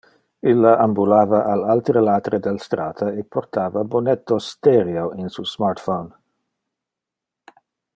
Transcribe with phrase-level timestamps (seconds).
[0.51, 6.13] Illa ambulava al altere latere del strata e portava bonettos stereo in su smartphono.